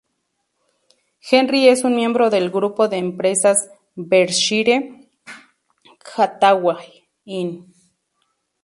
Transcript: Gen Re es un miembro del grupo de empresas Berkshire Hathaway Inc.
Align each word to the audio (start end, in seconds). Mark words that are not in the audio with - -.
Gen 1.19 1.47
Re 1.47 1.69
es 1.69 1.83
un 1.83 1.95
miembro 1.95 2.31
del 2.31 2.49
grupo 2.49 2.87
de 2.87 2.97
empresas 2.97 3.69
Berkshire 3.93 5.09
Hathaway 6.17 7.07
Inc. 7.25 7.67